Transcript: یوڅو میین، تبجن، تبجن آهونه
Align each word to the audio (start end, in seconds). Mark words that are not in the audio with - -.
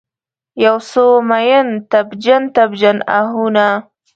یوڅو 0.63 1.05
میین، 1.29 1.67
تبجن، 1.91 2.43
تبجن 2.55 2.97
آهونه 3.17 3.67